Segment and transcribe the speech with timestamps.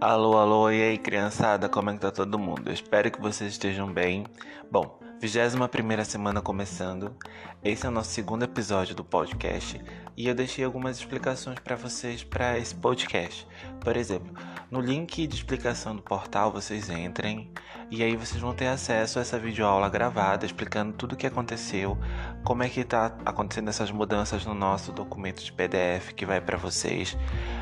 [0.00, 2.68] Alô, alô, e aí criançada, como é que tá todo mundo?
[2.68, 4.24] Eu espero que vocês estejam bem.
[4.70, 7.14] Bom, 21 semana começando.
[7.62, 9.78] Esse é o nosso segundo episódio do podcast
[10.18, 13.46] e eu deixei algumas explicações para vocês para esse podcast.
[13.80, 14.34] Por exemplo,
[14.68, 17.48] no link de explicação do portal vocês entrem
[17.88, 21.96] e aí vocês vão ter acesso a essa videoaula gravada explicando tudo o que aconteceu,
[22.42, 26.56] como é que está acontecendo essas mudanças no nosso documento de PDF que vai para
[26.56, 27.16] vocês.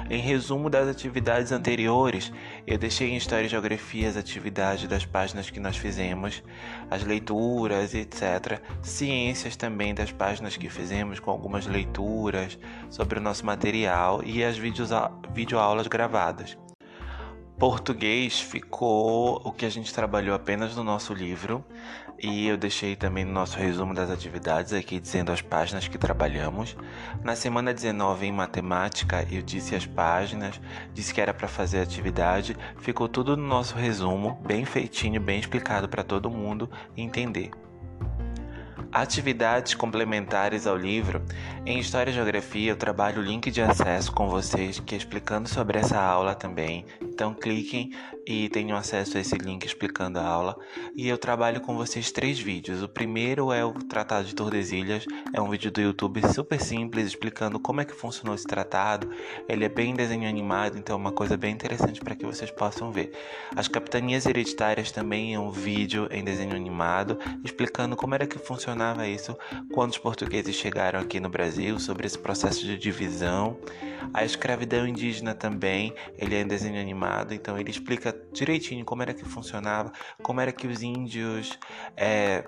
[0.09, 2.33] Em resumo das atividades anteriores,
[2.64, 6.45] eu deixei em História e Geografia as atividades das páginas que nós fizemos,
[6.88, 8.61] as leituras, etc.
[8.83, 12.56] Ciências também das páginas que fizemos, com algumas leituras
[12.88, 16.56] sobre o nosso material e as videoaulas gravadas.
[17.59, 21.64] Português ficou o que a gente trabalhou apenas no nosso livro
[22.19, 26.77] e eu deixei também no nosso resumo das atividades aqui dizendo as páginas que trabalhamos.
[27.24, 30.61] Na semana 19 em matemática eu disse as páginas,
[30.92, 35.88] disse que era para fazer atividade, ficou tudo no nosso resumo, bem feitinho, bem explicado
[35.88, 37.53] para todo mundo entender.
[38.92, 41.22] Atividades complementares ao livro.
[41.64, 45.48] Em História e Geografia, eu trabalho o link de acesso com vocês, que é explicando
[45.48, 46.86] sobre essa aula também.
[47.17, 47.91] Então, cliquem
[48.27, 50.58] e tenham acesso a esse link explicando a aula.
[50.94, 52.82] E eu trabalho com vocês três vídeos.
[52.82, 57.60] O primeiro é o Tratado de Tordesilhas, é um vídeo do YouTube super simples explicando
[57.60, 59.08] como é que funcionou esse tratado.
[59.48, 62.91] Ele é bem desenho animado, então é uma coisa bem interessante para que vocês possam
[62.91, 63.12] ver.
[63.54, 69.06] As capitanias hereditárias também é um vídeo em desenho animado explicando como era que funcionava
[69.06, 69.36] isso
[69.72, 73.58] quando os portugueses chegaram aqui no Brasil, sobre esse processo de divisão.
[74.12, 79.14] A escravidão indígena também, ele é em desenho animado, então ele explica direitinho como era
[79.14, 81.59] que funcionava, como era que os índios
[81.97, 82.45] é,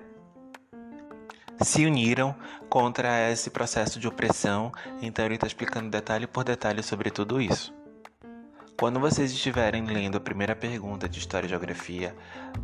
[1.61, 2.35] se uniram
[2.69, 4.71] contra esse processo de opressão.
[5.01, 7.73] Então ele está explicando detalhe por detalhe sobre tudo isso.
[8.79, 12.15] Quando vocês estiverem lendo a primeira pergunta de História e Geografia,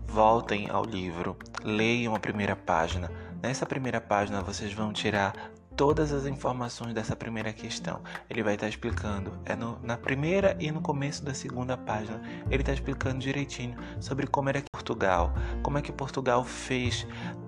[0.07, 3.11] voltem ao livro, leiam a primeira página,
[3.45, 8.01] Nessa primeira página vocês vão tirar todas as informações dessa primeira questão.
[8.29, 12.61] Ele vai estar explicando, é no, na primeira e no começo da segunda página, ele
[12.61, 17.05] está explicando direitinho sobre como era Portugal, como é que Portugal fez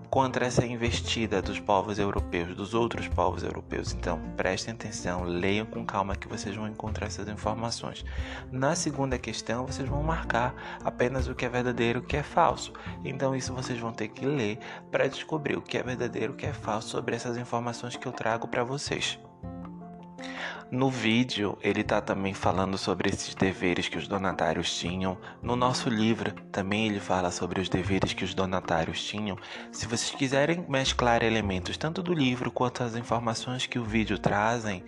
[0.09, 3.93] contra essa investida dos povos europeus, dos outros povos europeus.
[3.93, 8.05] Então, prestem atenção, leiam com calma que vocês vão encontrar essas informações.
[8.51, 10.53] Na segunda questão, vocês vão marcar
[10.83, 12.71] apenas o que é verdadeiro e o que é falso.
[13.03, 14.59] Então, isso vocês vão ter que ler
[14.91, 18.07] para descobrir o que é verdadeiro e o que é falso sobre essas informações que
[18.07, 19.19] eu trago para vocês.
[20.69, 25.17] No vídeo, ele está também falando sobre esses deveres que os donatários tinham.
[25.41, 29.37] No nosso livro, também ele fala sobre os deveres que os donatários tinham.
[29.71, 34.83] Se vocês quiserem mesclar elementos tanto do livro quanto as informações que o vídeo trazem,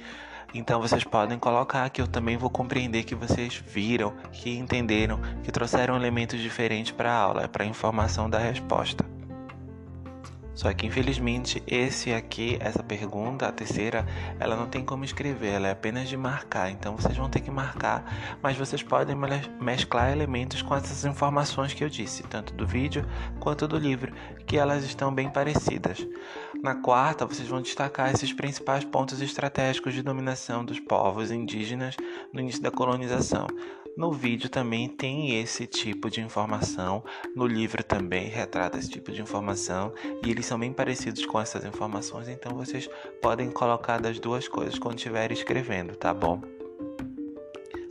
[0.54, 5.52] então vocês podem colocar que eu também vou compreender que vocês viram, que entenderam, que
[5.52, 9.19] trouxeram elementos diferentes para a aula, para a informação da resposta.
[10.60, 14.06] Só que infelizmente esse aqui, essa pergunta, a terceira,
[14.38, 16.70] ela não tem como escrever, ela é apenas de marcar.
[16.70, 19.16] Então vocês vão ter que marcar, mas vocês podem
[19.62, 23.08] mesclar elementos com essas informações que eu disse, tanto do vídeo
[23.40, 24.12] quanto do livro,
[24.46, 26.06] que elas estão bem parecidas.
[26.62, 31.96] Na quarta, vocês vão destacar esses principais pontos estratégicos de dominação dos povos indígenas
[32.34, 33.48] no início da colonização.
[34.00, 37.04] No vídeo também tem esse tipo de informação,
[37.36, 39.92] no livro também retrata esse tipo de informação
[40.26, 42.90] e eles são bem parecidos com essas informações, então vocês
[43.22, 46.42] podem colocar das duas coisas quando estiverem escrevendo, tá bom?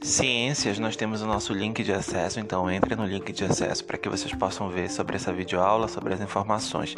[0.00, 3.98] Ciências, nós temos o nosso link de acesso, então entre no link de acesso para
[3.98, 6.94] que vocês possam ver sobre essa videoaula, sobre as informações.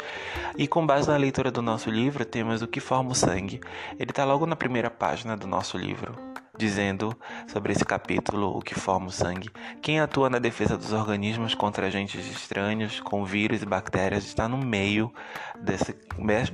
[0.57, 3.59] E com base na leitura do nosso livro, temos o que forma o sangue.
[3.99, 7.15] Ele está logo na primeira página do nosso livro, dizendo
[7.47, 9.49] sobre esse capítulo, o que forma o sangue.
[9.81, 14.57] Quem atua na defesa dos organismos contra agentes estranhos, com vírus e bactérias, está no
[14.57, 15.11] meio
[15.59, 15.95] desse,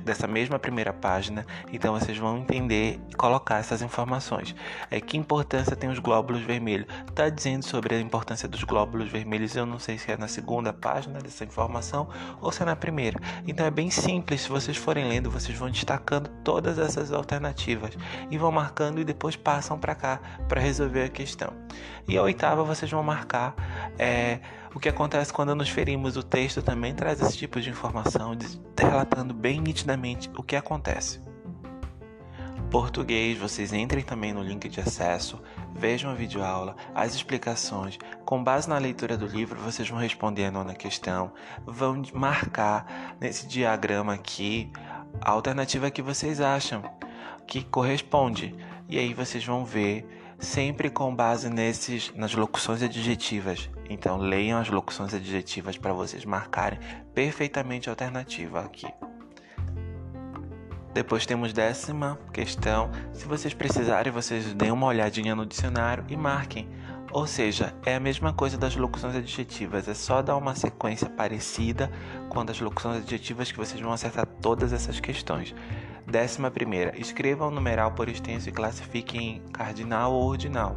[0.04, 1.44] dessa mesma primeira página.
[1.72, 4.54] Então vocês vão entender e colocar essas informações.
[4.90, 6.86] É, que importância tem os glóbulos vermelhos?
[7.08, 9.56] Está dizendo sobre a importância dos glóbulos vermelhos.
[9.56, 12.08] Eu não sei se é na segunda página dessa informação
[12.40, 13.18] ou se é na primeira.
[13.46, 14.42] Então é bem simples.
[14.42, 17.96] Se vocês forem lendo, vocês vão destacando todas essas alternativas
[18.30, 21.52] e vão marcando e depois passam para cá para resolver a questão.
[22.06, 23.54] E a oitava vocês vão marcar
[23.98, 24.40] é,
[24.74, 26.16] o que acontece quando nos ferimos.
[26.16, 28.36] O texto também traz esse tipo de informação,
[28.78, 31.20] relatando bem nitidamente o que acontece.
[32.70, 35.40] Português, vocês entrem também no link de acesso,
[35.74, 37.98] vejam a videoaula, as explicações.
[38.26, 41.32] Com base na leitura do livro, vocês vão responder a nona questão,
[41.64, 44.70] vão marcar nesse diagrama aqui
[45.20, 46.82] a alternativa que vocês acham
[47.46, 48.54] que corresponde.
[48.88, 50.06] E aí vocês vão ver
[50.38, 53.68] sempre com base nesses nas locuções adjetivas.
[53.90, 56.78] Então leiam as locuções adjetivas para vocês marcarem
[57.14, 58.86] perfeitamente a alternativa aqui.
[60.94, 62.90] Depois temos décima questão.
[63.12, 66.66] Se vocês precisarem, vocês deem uma olhadinha no dicionário e marquem.
[67.12, 71.90] Ou seja, é a mesma coisa das locuções adjetivas, é só dar uma sequência parecida
[72.28, 75.54] com as locuções adjetivas que vocês vão acertar todas essas questões.
[76.10, 80.74] Décima primeira, escreva um numeral por extenso e classifique em cardinal ou ordinal.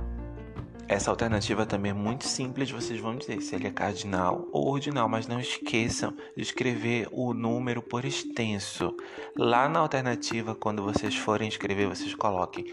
[0.90, 5.08] Essa alternativa também é muito simples, vocês vão dizer se ele é cardinal ou ordinal,
[5.08, 8.94] mas não esqueçam de escrever o número por extenso.
[9.38, 12.66] Lá na alternativa, quando vocês forem escrever, vocês coloquem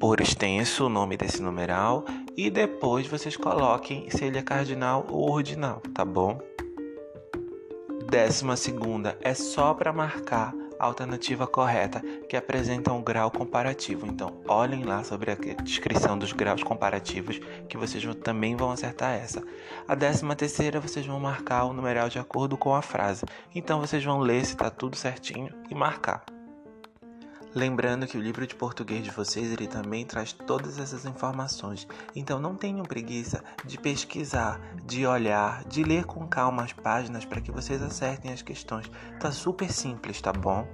[0.00, 5.30] por extenso o nome desse numeral e depois vocês coloquem se ele é cardinal ou
[5.30, 6.40] ordinal, tá bom?
[8.08, 14.06] Décima segunda é só para marcar alternativa correta que apresenta um grau comparativo.
[14.06, 19.42] Então, olhem lá sobre a descrição dos graus comparativos que vocês também vão acertar essa.
[19.86, 23.24] A décima terceira vocês vão marcar o numeral de acordo com a frase.
[23.54, 26.33] Então, vocês vão ler se está tudo certinho e marcar.
[27.54, 31.86] Lembrando que o livro de português de vocês ele também traz todas essas informações.
[32.14, 37.40] Então não tenham preguiça de pesquisar, de olhar, de ler com calma as páginas para
[37.40, 38.90] que vocês acertem as questões.
[39.20, 40.66] Tá super simples, tá bom?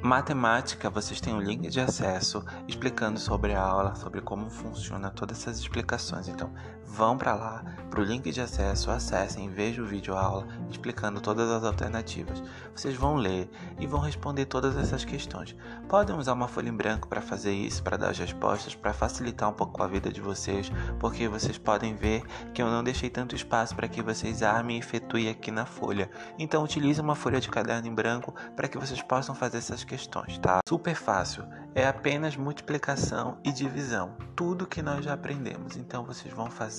[0.00, 5.38] Matemática, vocês têm um link de acesso explicando sobre a aula, sobre como funciona todas
[5.40, 6.28] essas explicações.
[6.28, 6.52] Então,
[6.88, 11.50] vão para lá, para o link de acesso, acessem, vejam o vídeo aula explicando todas
[11.50, 12.42] as alternativas.
[12.74, 15.54] Vocês vão ler e vão responder todas essas questões.
[15.88, 19.48] Podem usar uma folha em branco para fazer isso, para dar as respostas, para facilitar
[19.48, 22.22] um pouco a vida de vocês, porque vocês podem ver
[22.54, 26.10] que eu não deixei tanto espaço para que vocês armem e efetuem aqui na folha.
[26.38, 30.38] Então, utilize uma folha de caderno em branco para que vocês possam fazer essas questões,
[30.38, 30.60] tá?
[30.68, 31.44] Super fácil,
[31.74, 35.76] é apenas multiplicação e divisão, tudo que nós já aprendemos.
[35.76, 36.77] Então vocês vão fazer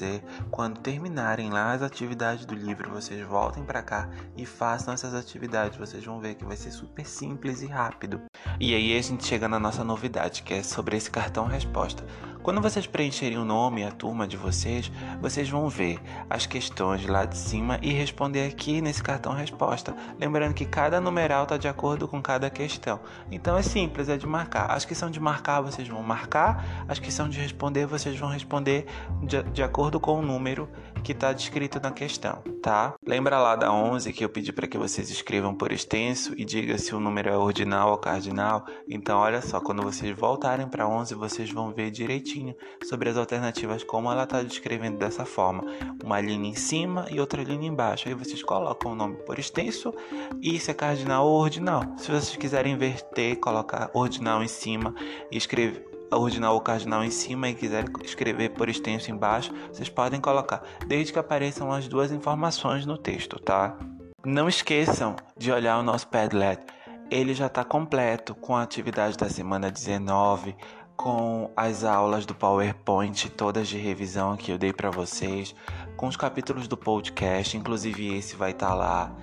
[0.50, 5.78] quando terminarem lá as atividades do livro, vocês voltem para cá e façam essas atividades,
[5.78, 8.22] vocês vão ver que vai ser super simples e rápido.
[8.60, 12.04] E aí a gente chega na nossa novidade, que é sobre esse cartão resposta.
[12.42, 14.90] Quando vocês preencherem o nome e a turma de vocês,
[15.22, 16.00] vocês vão ver
[16.30, 19.94] as questões lá de cima e responder aqui nesse cartão resposta.
[20.18, 23.02] Lembrando que cada numeral está de acordo com cada questão.
[23.30, 24.72] Então é simples, é de marcar.
[24.72, 26.86] As que são de marcar, vocês vão marcar.
[26.88, 28.86] As que são de responder, vocês vão responder
[29.22, 30.70] de, de acordo com o número
[31.02, 32.94] que está descrito na questão, tá?
[33.06, 36.78] Lembra lá da 11 que eu pedi para que vocês escrevam por extenso e diga
[36.78, 38.66] se o número é ordinal ou cardinal?
[38.88, 43.84] Então, olha só, quando vocês voltarem para 11, vocês vão ver direitinho sobre as alternativas
[43.84, 45.64] como ela está descrevendo dessa forma,
[46.04, 48.08] uma linha em cima e outra linha embaixo.
[48.08, 49.94] Aí vocês colocam o nome por extenso
[50.42, 51.84] e se é cardinal ou ordinal.
[51.98, 54.94] Se vocês quiserem inverter, colocar ordinal em cima
[55.32, 60.20] e escrever ordinal ou cardinal em cima e quiser escrever por extenso embaixo, vocês podem
[60.20, 63.78] colocar, desde que apareçam as duas informações no texto, tá?
[64.26, 66.62] Não esqueçam de olhar o nosso Padlet.
[67.10, 70.56] Ele já está completo com a atividade da semana 19,
[70.96, 75.56] com as aulas do PowerPoint todas de revisão que eu dei para vocês,
[75.96, 79.16] com os capítulos do podcast, inclusive esse vai estar tá lá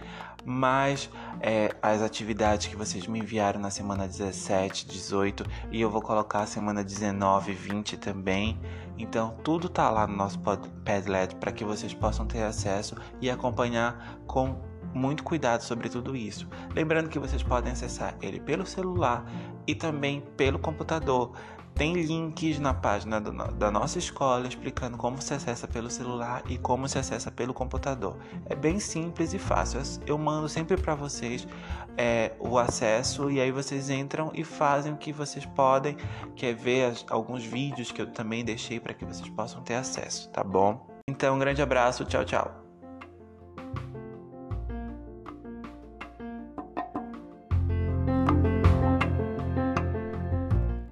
[0.47, 1.11] mais
[1.41, 6.41] é, as atividades que vocês me enviaram na semana 17, 18 e eu vou colocar
[6.41, 8.59] a semana 19, 20 também.
[8.97, 14.19] Então tudo tá lá no nosso Padlet para que vocês possam ter acesso e acompanhar
[14.27, 14.57] com
[14.95, 16.49] muito cuidado sobre tudo isso.
[16.75, 19.27] Lembrando que vocês podem acessar ele pelo celular
[19.67, 21.33] e também pelo computador.
[21.77, 26.57] Tem links na página do, da nossa escola explicando como se acessa pelo celular e
[26.57, 28.17] como se acessa pelo computador.
[28.47, 29.81] É bem simples e fácil.
[30.07, 31.47] Eu mando sempre para vocês
[31.99, 35.99] é, o acesso e aí vocês entram e fazem o que vocês podem,
[36.35, 39.75] que é ver as, alguns vídeos que eu também deixei para que vocês possam ter
[39.75, 40.87] acesso, tá bom?
[41.07, 42.66] Então, um grande abraço, tchau, tchau.